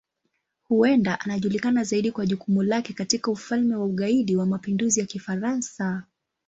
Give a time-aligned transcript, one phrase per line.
[0.69, 6.03] Huenda anajulikana zaidi kwa jukumu lake katika Ufalme wa Ugaidi wa Mapinduzi ya Kifaransa.